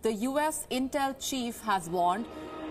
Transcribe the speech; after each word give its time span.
The 0.00 0.14
US 0.28 0.66
Intel 0.70 1.14
chief 1.20 1.60
has 1.60 1.90
warned 1.90 2.24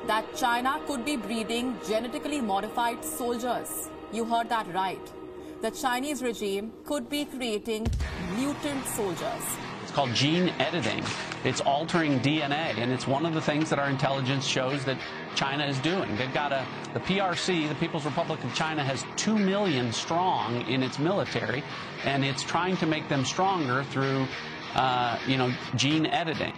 that 0.07 0.25
China 0.35 0.79
could 0.87 1.05
be 1.05 1.15
breeding 1.15 1.77
genetically 1.87 2.41
modified 2.41 3.05
soldiers. 3.05 3.89
You 4.11 4.25
heard 4.25 4.49
that 4.49 4.73
right. 4.73 5.13
The 5.61 5.69
Chinese 5.69 6.23
regime 6.23 6.73
could 6.85 7.07
be 7.07 7.25
creating 7.25 7.87
mutant 8.35 8.83
soldiers. 8.87 9.66
Called 9.97 10.13
gene 10.13 10.49
editing. 10.59 11.03
It's 11.43 11.59
altering 11.59 12.19
DNA, 12.19 12.77
and 12.77 12.91
it's 12.91 13.07
one 13.07 13.25
of 13.25 13.33
the 13.33 13.41
things 13.41 13.67
that 13.71 13.79
our 13.79 13.89
intelligence 13.89 14.45
shows 14.45 14.85
that 14.85 14.99
China 15.33 15.65
is 15.65 15.79
doing. 15.79 16.15
They've 16.17 16.31
got 16.31 16.51
a, 16.51 16.63
the 16.93 16.99
PRC, 16.99 17.67
the 17.67 17.73
People's 17.73 18.05
Republic 18.05 18.43
of 18.43 18.53
China, 18.53 18.83
has 18.83 19.03
2 19.15 19.35
million 19.35 19.91
strong 19.91 20.61
in 20.67 20.83
its 20.83 20.99
military, 20.99 21.63
and 22.05 22.23
it's 22.23 22.43
trying 22.43 22.77
to 22.77 22.85
make 22.85 23.09
them 23.09 23.25
stronger 23.25 23.83
through, 23.85 24.27
uh, 24.75 25.17
you 25.25 25.35
know, 25.35 25.51
gene 25.75 26.05
editing. 26.05 26.53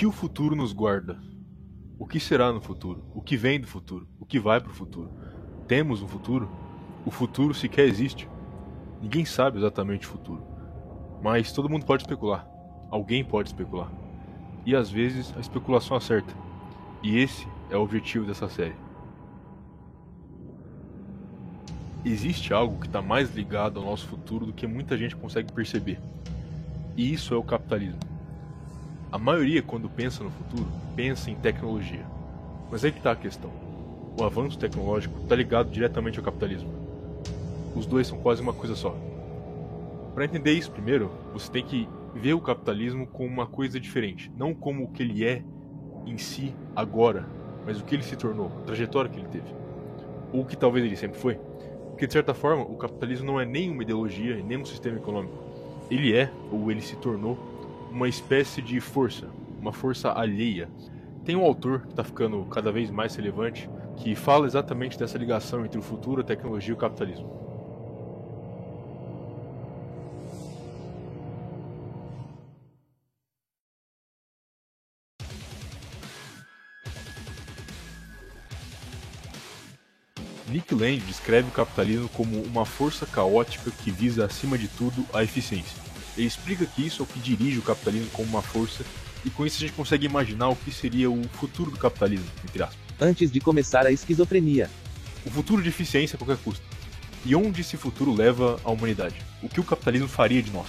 Que 0.00 0.06
o 0.06 0.12
futuro 0.12 0.56
nos 0.56 0.72
guarda? 0.72 1.18
O 1.98 2.06
que 2.06 2.18
será 2.18 2.50
no 2.50 2.58
futuro? 2.62 3.04
O 3.14 3.20
que 3.20 3.36
vem 3.36 3.60
do 3.60 3.66
futuro? 3.66 4.08
O 4.18 4.24
que 4.24 4.40
vai 4.40 4.58
para 4.58 4.70
o 4.70 4.74
futuro? 4.74 5.10
Temos 5.68 6.00
um 6.00 6.08
futuro? 6.08 6.50
O 7.04 7.10
futuro 7.10 7.52
sequer 7.52 7.86
existe? 7.86 8.26
Ninguém 9.02 9.26
sabe 9.26 9.58
exatamente 9.58 10.06
o 10.06 10.10
futuro. 10.10 10.42
Mas 11.22 11.52
todo 11.52 11.68
mundo 11.68 11.84
pode 11.84 12.02
especular. 12.02 12.48
Alguém 12.90 13.22
pode 13.22 13.50
especular. 13.50 13.92
E 14.64 14.74
às 14.74 14.90
vezes 14.90 15.34
a 15.36 15.40
especulação 15.40 15.94
acerta. 15.94 16.34
E 17.02 17.18
esse 17.18 17.46
é 17.68 17.76
o 17.76 17.82
objetivo 17.82 18.24
dessa 18.24 18.48
série. 18.48 18.76
Existe 22.06 22.54
algo 22.54 22.80
que 22.80 22.86
está 22.86 23.02
mais 23.02 23.36
ligado 23.36 23.78
ao 23.78 23.84
nosso 23.84 24.06
futuro 24.06 24.46
do 24.46 24.54
que 24.54 24.66
muita 24.66 24.96
gente 24.96 25.14
consegue 25.14 25.52
perceber. 25.52 26.00
E 26.96 27.12
isso 27.12 27.34
é 27.34 27.36
o 27.36 27.42
capitalismo. 27.42 28.09
A 29.12 29.18
maioria, 29.18 29.60
quando 29.60 29.88
pensa 29.88 30.22
no 30.22 30.30
futuro, 30.30 30.68
pensa 30.94 31.32
em 31.32 31.34
tecnologia. 31.34 32.06
Mas 32.70 32.84
aí 32.84 32.92
que 32.92 32.98
está 32.98 33.10
a 33.10 33.16
questão. 33.16 33.50
O 34.16 34.22
avanço 34.22 34.56
tecnológico 34.56 35.18
está 35.22 35.34
ligado 35.34 35.68
diretamente 35.68 36.20
ao 36.20 36.24
capitalismo. 36.24 36.70
Os 37.74 37.86
dois 37.86 38.06
são 38.06 38.18
quase 38.18 38.40
uma 38.40 38.52
coisa 38.52 38.76
só. 38.76 38.96
Para 40.14 40.24
entender 40.24 40.52
isso, 40.52 40.70
primeiro, 40.70 41.10
você 41.32 41.50
tem 41.50 41.64
que 41.64 41.88
ver 42.14 42.34
o 42.34 42.40
capitalismo 42.40 43.04
como 43.04 43.28
uma 43.28 43.48
coisa 43.48 43.80
diferente, 43.80 44.30
não 44.36 44.54
como 44.54 44.84
o 44.84 44.88
que 44.92 45.02
ele 45.02 45.24
é 45.24 45.42
em 46.06 46.16
si 46.16 46.54
agora, 46.76 47.26
mas 47.66 47.80
o 47.80 47.84
que 47.84 47.96
ele 47.96 48.04
se 48.04 48.16
tornou, 48.16 48.46
a 48.62 48.66
trajetória 48.66 49.10
que 49.10 49.18
ele 49.18 49.28
teve. 49.28 49.52
Ou 50.32 50.42
o 50.42 50.46
que 50.46 50.56
talvez 50.56 50.84
ele 50.84 50.96
sempre 50.96 51.18
foi. 51.18 51.34
Porque, 51.90 52.06
de 52.06 52.12
certa 52.12 52.32
forma, 52.32 52.62
o 52.62 52.76
capitalismo 52.76 53.26
não 53.26 53.40
é 53.40 53.44
nem 53.44 53.70
uma 53.70 53.82
ideologia 53.82 54.40
nem 54.40 54.56
um 54.56 54.64
sistema 54.64 54.98
econômico. 54.98 55.36
Ele 55.90 56.16
é, 56.16 56.30
ou 56.52 56.70
ele 56.70 56.80
se 56.80 56.94
tornou, 56.94 57.49
uma 57.90 58.08
espécie 58.08 58.62
de 58.62 58.80
força, 58.80 59.28
uma 59.60 59.72
força 59.72 60.12
alheia. 60.12 60.68
Tem 61.24 61.36
um 61.36 61.44
autor 61.44 61.82
que 61.82 61.90
está 61.90 62.04
ficando 62.04 62.44
cada 62.46 62.72
vez 62.72 62.90
mais 62.90 63.14
relevante 63.14 63.68
que 63.96 64.14
fala 64.14 64.46
exatamente 64.46 64.98
dessa 64.98 65.18
ligação 65.18 65.64
entre 65.64 65.78
o 65.78 65.82
futuro, 65.82 66.22
a 66.22 66.24
tecnologia 66.24 66.70
e 66.70 66.74
o 66.74 66.76
capitalismo. 66.76 67.40
Nick 80.48 80.74
Land 80.74 80.98
descreve 81.06 81.48
o 81.48 81.52
capitalismo 81.52 82.08
como 82.08 82.42
uma 82.42 82.66
força 82.66 83.06
caótica 83.06 83.70
que 83.70 83.90
visa, 83.90 84.24
acima 84.24 84.58
de 84.58 84.66
tudo, 84.66 85.06
a 85.12 85.22
eficiência. 85.22 85.89
Ele 86.20 86.28
explica 86.28 86.66
que 86.66 86.86
isso 86.86 87.00
é 87.00 87.04
o 87.04 87.06
que 87.06 87.18
dirige 87.18 87.58
o 87.58 87.62
capitalismo 87.62 88.10
como 88.12 88.28
uma 88.28 88.42
força, 88.42 88.84
e 89.24 89.30
com 89.30 89.46
isso 89.46 89.56
a 89.56 89.60
gente 89.60 89.72
consegue 89.72 90.04
imaginar 90.04 90.50
o 90.50 90.56
que 90.56 90.70
seria 90.70 91.10
o 91.10 91.22
futuro 91.32 91.70
do 91.70 91.78
capitalismo, 91.78 92.26
entre 92.44 92.62
aspas. 92.62 92.78
Antes 93.00 93.32
de 93.32 93.40
começar 93.40 93.86
a 93.86 93.90
esquizofrenia. 93.90 94.68
O 95.24 95.30
futuro 95.30 95.62
de 95.62 95.70
eficiência 95.70 96.16
a 96.16 96.18
qualquer 96.18 96.36
custo. 96.44 96.62
E 97.24 97.34
onde 97.34 97.62
esse 97.62 97.74
futuro 97.78 98.14
leva 98.14 98.60
a 98.62 98.70
humanidade? 98.70 99.14
O 99.42 99.48
que 99.48 99.60
o 99.60 99.64
capitalismo 99.64 100.08
faria 100.08 100.42
de 100.42 100.50
nós? 100.50 100.68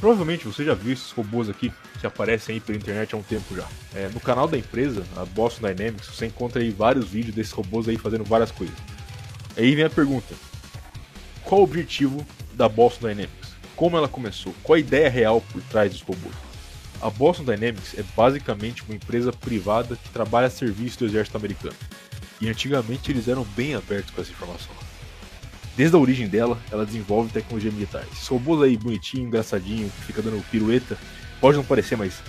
Provavelmente 0.00 0.46
você 0.46 0.64
já 0.64 0.74
viu 0.74 0.94
esses 0.94 1.12
robôs 1.12 1.48
aqui 1.48 1.72
que 2.00 2.06
aparecem 2.06 2.56
aí 2.56 2.60
pela 2.60 2.76
internet 2.76 3.14
há 3.14 3.18
um 3.18 3.22
tempo 3.22 3.54
já. 3.54 3.68
É, 3.94 4.08
no 4.08 4.18
canal 4.18 4.48
da 4.48 4.58
empresa, 4.58 5.04
a 5.16 5.24
Boston 5.24 5.68
Dynamics, 5.68 6.08
você 6.08 6.26
encontra 6.26 6.60
aí 6.60 6.70
vários 6.70 7.08
vídeos 7.08 7.36
desses 7.36 7.52
robôs 7.52 7.88
aí 7.88 7.96
fazendo 7.96 8.24
várias 8.24 8.50
coisas. 8.50 8.74
Aí 9.56 9.76
vem 9.76 9.84
a 9.84 9.90
pergunta: 9.90 10.34
qual 11.44 11.60
o 11.60 11.64
objetivo 11.64 12.26
da 12.54 12.68
Boston 12.68 13.10
Dynamics? 13.10 13.39
Como 13.80 13.96
ela 13.96 14.08
começou? 14.08 14.54
Qual 14.62 14.76
a 14.76 14.78
ideia 14.78 15.08
real 15.08 15.40
por 15.40 15.62
trás 15.62 15.90
dos 15.90 16.02
robôs? 16.02 16.34
A 17.00 17.08
Boston 17.08 17.44
Dynamics 17.44 17.94
é 17.96 18.04
basicamente 18.14 18.82
uma 18.82 18.94
empresa 18.94 19.32
privada 19.32 19.96
que 19.96 20.10
trabalha 20.10 20.48
a 20.48 20.50
serviço 20.50 20.98
do 20.98 21.06
exército 21.06 21.38
americano. 21.38 21.74
E 22.42 22.48
antigamente 22.50 23.10
eles 23.10 23.26
eram 23.26 23.42
bem 23.56 23.74
abertos 23.74 24.10
com 24.10 24.20
essa 24.20 24.30
informação. 24.30 24.70
Desde 25.78 25.96
a 25.96 25.98
origem 25.98 26.28
dela, 26.28 26.58
ela 26.70 26.84
desenvolve 26.84 27.32
tecnologia 27.32 27.72
militar. 27.72 28.04
Esses 28.12 28.28
robôs 28.28 28.62
aí 28.62 28.76
bonitinho, 28.76 29.28
engraçadinho, 29.28 29.88
que 29.88 30.04
fica 30.04 30.20
dando 30.20 30.44
pirueta, 30.50 30.98
pode 31.40 31.56
não 31.56 31.64
parecer, 31.64 31.96
mas 31.96 32.22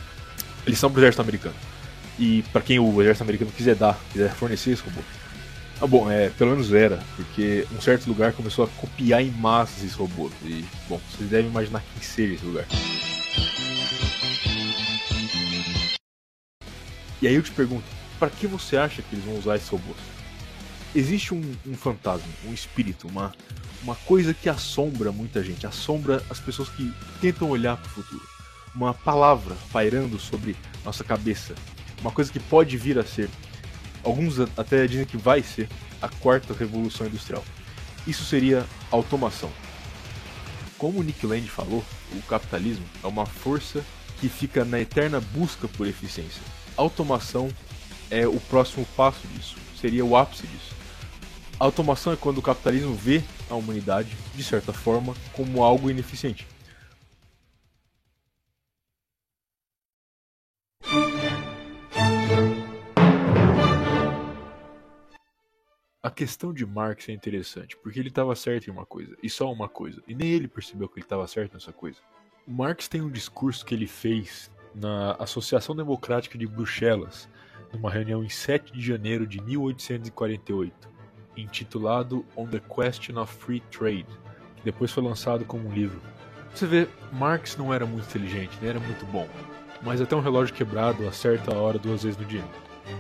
eles 0.66 0.80
são 0.80 0.90
pro 0.90 1.02
exército 1.02 1.22
americano. 1.22 1.56
E 2.18 2.46
para 2.54 2.62
quem 2.62 2.80
o 2.80 3.02
exército 3.02 3.24
americano 3.24 3.52
quiser 3.52 3.76
dar, 3.76 4.00
quiser 4.14 4.32
fornecer 4.36 4.72
esse 4.72 4.84
robô. 4.84 5.02
Ah, 5.84 5.88
bom, 5.88 6.12
é, 6.12 6.30
pelo 6.30 6.52
menos 6.52 6.72
era, 6.72 7.04
porque 7.16 7.66
um 7.76 7.82
certo 7.82 8.06
lugar 8.06 8.34
começou 8.34 8.66
a 8.66 8.68
copiar 8.68 9.20
em 9.20 9.32
massa 9.32 9.80
esses 9.80 9.96
robôs. 9.96 10.32
E, 10.44 10.64
bom, 10.88 11.02
vocês 11.10 11.28
devem 11.28 11.50
imaginar 11.50 11.84
quem 11.92 12.04
seja 12.04 12.36
esse 12.36 12.46
lugar. 12.46 12.68
E 17.20 17.28
aí 17.28 17.34
eu 17.34 17.42
te 17.42 17.50
pergunto, 17.50 17.84
para 18.20 18.30
que 18.30 18.46
você 18.46 18.78
acha 18.78 19.02
que 19.02 19.16
eles 19.16 19.26
vão 19.26 19.40
usar 19.40 19.56
esses 19.56 19.70
robôs? 19.70 19.98
Existe 20.94 21.34
um, 21.34 21.42
um 21.66 21.74
fantasma, 21.74 22.28
um 22.46 22.54
espírito, 22.54 23.08
uma, 23.08 23.34
uma 23.82 23.96
coisa 23.96 24.36
que 24.36 24.50
assombra 24.50 25.12
muita 25.12 25.44
gente, 25.44 25.66
assombra 25.66 26.24
as 26.30 26.40
pessoas 26.40 26.70
que 26.70 26.94
tentam 27.20 27.50
olhar 27.50 27.78
para 27.78 27.88
o 27.88 27.90
futuro. 27.90 28.24
Uma 28.76 28.94
palavra 28.94 29.58
pairando 29.74 30.20
sobre 30.20 30.56
nossa 30.86 31.04
cabeça, 31.04 31.56
uma 32.02 32.12
coisa 32.12 32.32
que 32.32 32.40
pode 32.40 32.78
vir 32.78 33.00
a 33.00 33.04
ser, 33.04 33.30
alguns 34.04 34.40
até 34.58 34.86
dizem 34.88 35.06
que 35.06 35.18
vai 35.18 35.44
ser, 35.44 35.70
a 36.02 36.10
quarta 36.10 36.54
revolução 36.54 37.08
industrial. 37.08 37.44
Isso 38.08 38.24
seria 38.24 38.66
automação. 38.92 39.52
Como 40.78 41.04
Nick 41.04 41.26
Land 41.26 41.48
falou, 41.50 41.84
o 42.14 42.22
capitalismo 42.24 42.86
é 43.04 43.08
uma 43.08 43.26
força 43.26 43.86
que 44.20 44.28
fica 44.28 44.66
na 44.66 44.80
eterna 44.80 45.20
busca 45.20 45.68
por 45.68 45.88
eficiência. 45.88 46.42
Automação 46.76 47.50
é 48.10 48.28
o 48.28 48.40
próximo 48.40 48.86
passo 48.98 49.28
disso, 49.28 49.56
seria 49.80 50.04
o 50.04 50.18
ápice 50.18 50.48
disso. 50.48 50.76
A 51.60 51.66
automação 51.66 52.12
é 52.12 52.16
quando 52.16 52.40
o 52.40 52.42
capitalismo 52.42 52.96
vê 52.96 53.24
a 53.50 53.54
humanidade, 53.54 54.10
de 54.36 54.44
certa 54.44 54.74
forma, 54.74 55.14
como 55.34 55.64
algo 55.64 55.92
ineficiente. 55.92 56.48
A 66.04 66.10
questão 66.10 66.52
de 66.52 66.66
Marx 66.66 67.08
é 67.10 67.12
interessante, 67.12 67.78
porque 67.78 68.00
ele 68.00 68.08
estava 68.08 68.36
certo 68.36 68.68
em 68.68 68.72
uma 68.72 68.88
coisa, 68.88 69.16
e 69.22 69.30
só 69.30 69.52
uma 69.52 69.70
coisa, 69.70 70.02
e 70.08 70.16
nem 70.16 70.30
ele 70.30 70.48
percebeu 70.48 70.90
que 70.90 70.98
ele 70.98 71.06
estava 71.06 71.28
certo 71.28 71.54
nessa 71.54 71.72
coisa. 71.72 72.00
Marx 72.48 72.88
tem 72.88 73.02
um 73.02 73.12
discurso 73.12 73.64
que 73.64 73.76
ele 73.76 73.86
fez 73.86 74.50
na 74.74 75.12
Associação 75.20 75.76
Democrática 75.76 76.40
de 76.40 76.48
Bruxelas, 76.48 77.30
numa 77.72 77.92
reunião 77.92 78.24
em 78.24 78.30
7 78.30 78.74
de 78.74 78.82
janeiro 78.82 79.28
de 79.28 79.40
1848, 79.44 80.90
intitulado 81.38 82.26
On 82.36 82.48
the 82.48 82.60
Question 82.60 83.22
of 83.22 83.32
Free 83.36 83.62
Trade, 83.70 84.08
que 84.56 84.64
depois 84.64 84.92
foi 84.92 85.04
lançado 85.04 85.46
como 85.46 85.70
um 85.70 85.72
livro. 85.72 86.02
Você 86.52 86.66
vê, 86.66 86.88
Marx 87.12 87.56
não 87.56 87.72
era 87.72 87.86
muito 87.86 88.08
inteligente, 88.08 88.58
nem 88.60 88.72
era 88.72 88.80
muito 88.80 89.06
bom, 89.06 89.30
mas 89.84 90.02
até 90.02 90.16
um 90.16 90.20
relógio 90.20 90.56
quebrado 90.56 91.08
acerta 91.08 91.54
a 91.54 91.60
hora 91.60 91.78
duas 91.78 92.02
vezes 92.02 92.18
no 92.18 92.26
dia. 92.26 92.44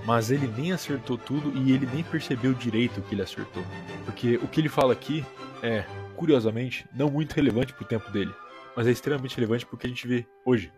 Mas 0.06 0.31
ele 0.31 0.48
nem 0.48 0.72
acertou 0.72 1.18
tudo 1.18 1.51
e 1.57 1.72
ele 1.72 1.88
nem 1.94 2.04
percebeu 2.04 2.54
direito 2.54 3.00
o 3.00 3.04
que 3.04 3.16
ele 3.16 3.22
acertou. 3.22 3.63
Porque 4.06 4.38
o 4.38 4.48
que 4.48 4.60
ele 4.60 4.69
fala 4.69 4.94
aqui 4.94 5.25
é, 5.62 5.86
curiosamente, 6.16 6.86
não 6.94 7.10
muito 7.10 7.33
relevante 7.33 7.74
para 7.74 7.83
o 7.83 7.88
tempo 7.88 8.10
dele, 8.12 8.33
mas 8.75 8.88
é 8.88 8.92
extremamente 8.92 9.36
relevante 9.36 9.66
porque 9.66 9.88
a 9.88 9.89
gente 9.89 10.07
vê 10.07 10.25
hoje. 10.45 10.72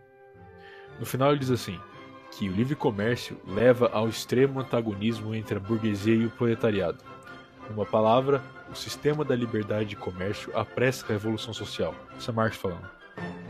No 0.98 1.06
final 1.06 1.30
ele 1.30 1.40
diz 1.40 1.50
assim, 1.50 1.78
que 2.30 2.48
o 2.48 2.52
livre 2.52 2.74
comércio 2.74 3.40
leva 3.46 3.88
ao 3.92 4.08
extremo 4.08 4.60
antagonismo 4.60 5.34
entre 5.34 5.56
a 5.56 5.60
burguesia 5.60 6.14
e 6.14 6.26
o 6.26 6.30
proletariado. 6.30 6.98
Uma 7.70 7.86
palavra, 7.86 8.42
o 8.70 8.74
sistema 8.74 9.24
da 9.24 9.34
liberdade 9.34 9.90
de 9.90 9.96
comércio 9.96 10.50
apressa 10.56 11.04
a 11.04 11.08
revolução 11.08 11.54
social. 11.54 11.94
Isso 12.18 12.30
é 12.30 12.34
Marx 12.34 12.56
falando. 12.56 12.90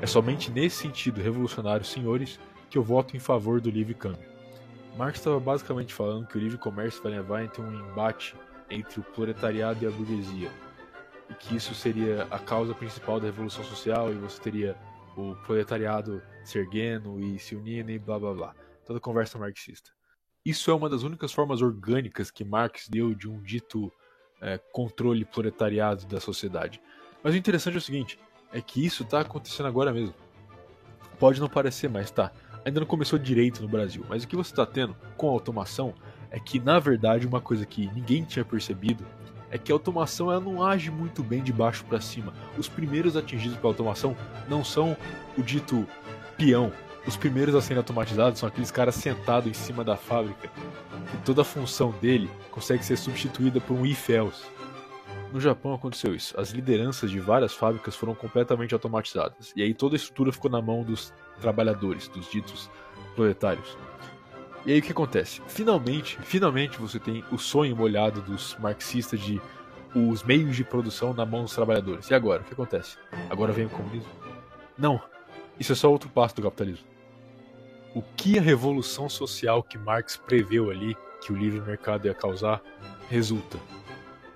É 0.00 0.06
somente 0.06 0.50
nesse 0.50 0.76
sentido 0.76 1.20
revolucionário, 1.20 1.84
senhores, 1.84 2.38
que 2.68 2.76
eu 2.76 2.82
voto 2.82 3.16
em 3.16 3.20
favor 3.20 3.60
do 3.60 3.70
livre 3.70 3.94
câmbio. 3.94 4.33
Marx 4.96 5.18
estava 5.18 5.40
basicamente 5.40 5.92
falando 5.92 6.26
que 6.26 6.36
o 6.36 6.40
livre 6.40 6.56
comércio 6.56 7.02
vai 7.02 7.12
levar 7.12 7.42
entre 7.42 7.60
um 7.60 7.72
embate 7.72 8.36
entre 8.70 9.00
o 9.00 9.02
proletariado 9.02 9.84
e 9.84 9.86
a 9.86 9.90
burguesia, 9.90 10.50
e 11.30 11.34
que 11.34 11.56
isso 11.56 11.74
seria 11.74 12.26
a 12.30 12.38
causa 12.38 12.74
principal 12.74 13.20
da 13.20 13.26
revolução 13.26 13.64
social 13.64 14.10
e 14.10 14.14
você 14.14 14.40
teria 14.40 14.76
o 15.16 15.34
proletariado 15.44 16.22
se 16.44 16.58
erguendo 16.58 17.20
e 17.20 17.38
se 17.38 17.54
unindo 17.54 17.90
e 17.90 17.98
blá 17.98 18.18
blá 18.18 18.32
blá. 18.32 18.54
Toda 18.84 19.00
conversa 19.00 19.38
marxista. 19.38 19.90
Isso 20.44 20.70
é 20.70 20.74
uma 20.74 20.88
das 20.88 21.02
únicas 21.02 21.32
formas 21.32 21.62
orgânicas 21.62 22.30
que 22.30 22.44
Marx 22.44 22.88
deu 22.88 23.14
de 23.14 23.28
um 23.28 23.40
dito 23.40 23.90
é, 24.40 24.58
controle 24.72 25.24
proletariado 25.24 26.06
da 26.06 26.20
sociedade. 26.20 26.80
Mas 27.22 27.34
o 27.34 27.36
interessante 27.36 27.74
é 27.74 27.78
o 27.78 27.82
seguinte: 27.82 28.18
é 28.52 28.60
que 28.60 28.84
isso 28.84 29.02
está 29.02 29.20
acontecendo 29.20 29.66
agora 29.66 29.92
mesmo. 29.92 30.14
Pode 31.18 31.40
não 31.40 31.48
parecer, 31.48 31.88
mas 31.88 32.10
tá. 32.10 32.30
Ainda 32.64 32.80
não 32.80 32.86
começou 32.86 33.18
direito 33.18 33.60
no 33.60 33.68
Brasil. 33.68 34.04
Mas 34.08 34.24
o 34.24 34.28
que 34.28 34.36
você 34.36 34.50
está 34.50 34.64
tendo 34.64 34.96
com 35.16 35.28
a 35.28 35.32
automação 35.32 35.94
é 36.30 36.40
que, 36.40 36.58
na 36.58 36.78
verdade, 36.78 37.26
uma 37.26 37.40
coisa 37.40 37.66
que 37.66 37.90
ninguém 37.94 38.24
tinha 38.24 38.44
percebido 38.44 39.04
é 39.50 39.58
que 39.58 39.70
a 39.70 39.74
automação 39.74 40.32
ela 40.32 40.40
não 40.40 40.64
age 40.64 40.90
muito 40.90 41.22
bem 41.22 41.42
de 41.42 41.52
baixo 41.52 41.84
para 41.84 42.00
cima. 42.00 42.32
Os 42.58 42.68
primeiros 42.68 43.16
atingidos 43.16 43.56
pela 43.58 43.72
automação 43.72 44.16
não 44.48 44.64
são 44.64 44.96
o 45.38 45.42
dito 45.42 45.86
peão. 46.36 46.72
Os 47.06 47.16
primeiros 47.16 47.54
a 47.54 47.60
serem 47.60 47.78
automatizados 47.78 48.40
são 48.40 48.48
aqueles 48.48 48.70
caras 48.70 48.94
sentados 48.94 49.48
em 49.48 49.54
cima 49.54 49.84
da 49.84 49.96
fábrica. 49.96 50.50
E 51.12 51.16
toda 51.18 51.42
a 51.42 51.44
função 51.44 51.92
dele 52.00 52.28
consegue 52.50 52.84
ser 52.84 52.96
substituída 52.96 53.60
por 53.60 53.74
um 53.74 53.86
if-else. 53.86 54.42
No 55.34 55.40
Japão 55.40 55.74
aconteceu 55.74 56.14
isso. 56.14 56.40
As 56.40 56.50
lideranças 56.50 57.10
de 57.10 57.18
várias 57.18 57.52
fábricas 57.52 57.96
foram 57.96 58.14
completamente 58.14 58.72
automatizadas. 58.72 59.52
E 59.56 59.64
aí 59.64 59.74
toda 59.74 59.96
a 59.96 59.98
estrutura 59.98 60.30
ficou 60.30 60.48
na 60.48 60.62
mão 60.62 60.84
dos 60.84 61.12
trabalhadores, 61.40 62.06
dos 62.06 62.30
ditos 62.30 62.70
proletários. 63.16 63.76
E 64.64 64.72
aí 64.72 64.78
o 64.78 64.82
que 64.82 64.92
acontece? 64.92 65.42
Finalmente, 65.48 66.16
finalmente 66.22 66.78
você 66.78 67.00
tem 67.00 67.24
o 67.32 67.36
sonho 67.36 67.74
molhado 67.74 68.22
dos 68.22 68.56
marxistas 68.60 69.18
de 69.18 69.42
os 69.92 70.22
meios 70.22 70.54
de 70.54 70.62
produção 70.62 71.12
na 71.12 71.26
mão 71.26 71.42
dos 71.42 71.52
trabalhadores. 71.52 72.08
E 72.08 72.14
agora? 72.14 72.42
O 72.42 72.44
que 72.44 72.52
acontece? 72.52 72.96
Agora 73.28 73.52
vem 73.52 73.66
o 73.66 73.70
comunismo? 73.70 74.08
Não. 74.78 75.02
Isso 75.58 75.72
é 75.72 75.74
só 75.74 75.90
outro 75.90 76.08
passo 76.08 76.36
do 76.36 76.42
capitalismo. 76.42 76.86
O 77.92 78.02
que 78.02 78.38
a 78.38 78.42
revolução 78.42 79.08
social 79.08 79.64
que 79.64 79.78
Marx 79.78 80.16
preveu 80.16 80.70
ali 80.70 80.96
que 81.20 81.32
o 81.32 81.36
livre 81.36 81.60
mercado 81.60 82.06
ia 82.06 82.14
causar 82.14 82.62
resulta? 83.10 83.58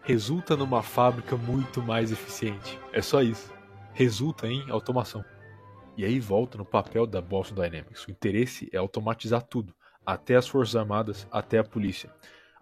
Resulta 0.08 0.56
numa 0.56 0.82
fábrica 0.82 1.36
muito 1.36 1.82
mais 1.82 2.10
eficiente. 2.10 2.80
É 2.94 3.02
só 3.02 3.20
isso. 3.20 3.52
Resulta 3.92 4.46
em 4.46 4.70
automação. 4.70 5.22
E 5.98 6.02
aí 6.02 6.18
volta 6.18 6.56
no 6.56 6.64
papel 6.64 7.06
da 7.06 7.20
Boston 7.20 7.56
Dynamics. 7.56 8.06
O 8.06 8.10
interesse 8.10 8.70
é 8.72 8.78
automatizar 8.78 9.42
tudo 9.42 9.74
até 10.06 10.36
as 10.36 10.48
Forças 10.48 10.74
Armadas, 10.74 11.28
até 11.30 11.58
a 11.58 11.62
polícia. 11.62 12.10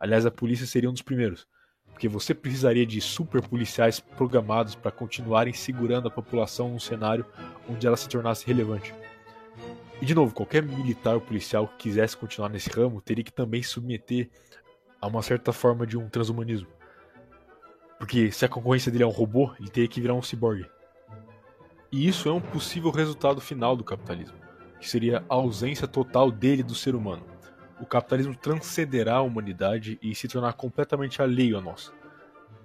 Aliás, 0.01 0.27
a 0.27 0.31
polícia 0.33 0.67
seria 0.67 0.91
um 0.91 0.93
dos 0.93 1.03
primeiros, 1.03 1.47
porque 1.93 2.09
você 2.09 2.35
precisaria 2.35 2.85
de 2.85 3.01
super 3.01 3.41
policiais 3.41 4.01
programados 4.01 4.75
para 4.75 4.91
continuarem 4.91 5.55
segurando 5.55 6.09
a 6.09 6.11
população 6.11 6.71
num 6.71 6.81
cenário 6.81 7.25
onde 7.69 7.87
ela 7.87 7.97
se 7.97 8.09
tornasse 8.09 8.45
relevante. 8.45 8.93
E 10.03 10.05
de 10.05 10.17
novo, 10.17 10.35
qualquer 10.35 10.65
militar 10.65 11.15
ou 11.15 11.21
policial 11.21 11.69
que 11.69 11.85
quisesse 11.85 12.17
continuar 12.17 12.49
nesse 12.49 12.71
ramo 12.71 13.01
teria 13.01 13.23
que 13.23 13.33
também 13.33 13.63
submeter 13.63 14.31
a 15.01 15.07
uma 15.07 15.23
certa 15.23 15.53
forma 15.53 15.87
de 15.87 15.97
um 15.97 16.09
transhumanismo. 16.09 16.75
Porque 17.99 18.31
se 18.31 18.45
a 18.45 18.49
concorrência 18.49 18.93
dele 18.93 19.05
é 19.05 19.07
um 19.07 19.11
robô, 19.11 19.53
ele 19.59 19.71
teria 19.71 19.89
que 19.89 20.01
virar 20.01 20.15
um 20.15 20.23
ciborgue. 20.23 20.67
E 21.91 22.07
isso 22.07 22.29
é 22.29 22.33
um 22.33 22.41
possível 22.41 22.91
resultado 22.91 23.41
final 23.41 23.77
do 23.77 23.85
capitalismo, 23.85 24.37
que 24.81 24.89
seria 24.89 25.25
a 25.29 25.35
ausência 25.35 25.87
total 25.87 26.31
dele 26.31 26.63
do 26.63 26.75
ser 26.75 26.95
humano 26.95 27.25
o 27.81 27.87
capitalismo 27.87 28.35
transcenderá 28.35 29.17
a 29.17 29.23
humanidade 29.23 29.99
e 30.03 30.15
se 30.15 30.29
tornar 30.29 30.53
completamente 30.55 31.21
alheio 31.21 31.59
a 31.59 31.61
nós. 31.61 31.93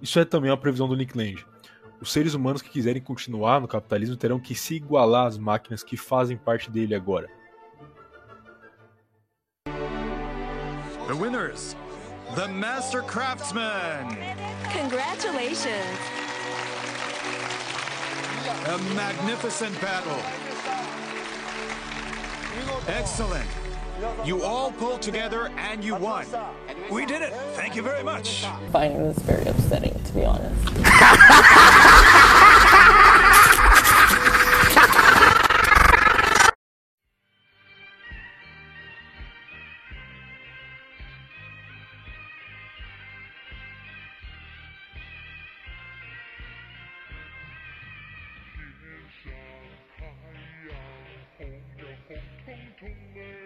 Isso 0.01 0.19
é 0.19 0.25
também 0.25 0.49
uma 0.49 0.57
previsão 0.57 0.87
do 0.87 0.95
Nick 0.95 1.17
Land. 1.17 1.45
Os 1.99 2.11
seres 2.11 2.33
humanos 2.33 2.61
que 2.61 2.69
quiserem 2.69 3.01
continuar 3.01 3.59
no 3.61 3.67
capitalismo 3.67 4.15
terão 4.15 4.39
que 4.39 4.55
se 4.55 4.75
igualar 4.75 5.27
às 5.27 5.37
máquinas 5.37 5.83
que 5.83 5.95
fazem 5.95 6.37
parte 6.37 6.71
dele 6.71 6.95
agora. 6.95 7.29
The 11.07 11.13
winners, 11.13 11.75
the 12.35 12.47
Master 12.47 13.01
Craftsman. 13.01 14.15
Congratulations. 14.71 15.97
A 18.67 18.77
magnificent 18.95 19.79
battle. 19.81 20.17
Excellent. 22.87 23.47
You 24.23 24.43
all 24.43 24.71
pulled 24.71 25.01
together 25.01 25.51
and 25.57 25.83
you 25.83 25.95
won. 25.95 26.25
We 26.89 27.05
did 27.05 27.21
it. 27.21 27.33
Thank 27.55 27.75
you 27.75 27.81
very 27.81 28.03
much. 28.03 28.45
Finding 28.71 29.03
this 29.03 29.19
very 29.19 29.45
upsetting, 29.45 30.01
to 30.03 30.13
be 30.13 30.23
honest. 30.23 30.67
king 52.81 52.95
is. 53.15 53.40